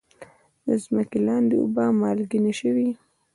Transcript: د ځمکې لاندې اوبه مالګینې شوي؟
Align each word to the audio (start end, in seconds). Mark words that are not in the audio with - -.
د 0.65 0.67
ځمکې 0.83 1.19
لاندې 1.27 1.55
اوبه 1.61 1.85
مالګینې 2.01 2.53
شوي؟ 2.59 2.89